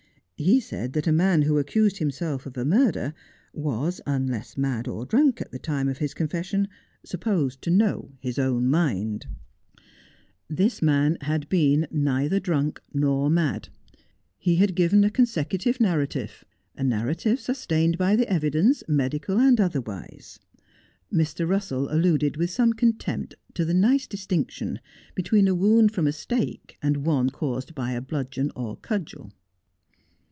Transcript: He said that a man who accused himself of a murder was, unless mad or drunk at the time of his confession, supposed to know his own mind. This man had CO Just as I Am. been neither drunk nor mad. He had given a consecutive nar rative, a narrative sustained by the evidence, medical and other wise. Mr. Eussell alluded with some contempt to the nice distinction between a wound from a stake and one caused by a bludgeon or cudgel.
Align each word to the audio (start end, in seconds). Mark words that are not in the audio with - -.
He 0.43 0.59
said 0.59 0.93
that 0.93 1.05
a 1.05 1.11
man 1.11 1.43
who 1.43 1.59
accused 1.59 1.99
himself 1.99 2.47
of 2.47 2.57
a 2.57 2.65
murder 2.65 3.13
was, 3.53 4.01
unless 4.07 4.57
mad 4.57 4.87
or 4.87 5.05
drunk 5.05 5.39
at 5.39 5.51
the 5.51 5.59
time 5.59 5.87
of 5.87 5.99
his 5.99 6.15
confession, 6.15 6.67
supposed 7.05 7.61
to 7.61 7.69
know 7.69 8.13
his 8.19 8.39
own 8.39 8.65
mind. 8.67 9.27
This 10.49 10.81
man 10.81 11.19
had 11.21 11.21
CO 11.21 11.21
Just 11.21 11.23
as 11.23 11.31
I 11.31 11.35
Am. 11.35 11.47
been 11.47 11.87
neither 12.03 12.39
drunk 12.39 12.81
nor 12.91 13.29
mad. 13.29 13.69
He 14.39 14.55
had 14.55 14.73
given 14.73 15.03
a 15.03 15.11
consecutive 15.11 15.79
nar 15.79 15.99
rative, 15.99 16.41
a 16.75 16.83
narrative 16.83 17.39
sustained 17.39 17.99
by 17.99 18.15
the 18.15 18.27
evidence, 18.27 18.81
medical 18.87 19.37
and 19.39 19.61
other 19.61 19.81
wise. 19.81 20.39
Mr. 21.13 21.45
Eussell 21.45 21.85
alluded 21.93 22.35
with 22.35 22.49
some 22.49 22.73
contempt 22.73 23.35
to 23.53 23.63
the 23.63 23.75
nice 23.75 24.07
distinction 24.07 24.79
between 25.13 25.47
a 25.47 25.53
wound 25.53 25.91
from 25.91 26.07
a 26.07 26.11
stake 26.11 26.79
and 26.81 27.05
one 27.05 27.29
caused 27.29 27.75
by 27.75 27.91
a 27.91 28.01
bludgeon 28.01 28.51
or 28.55 28.75
cudgel. 28.75 29.31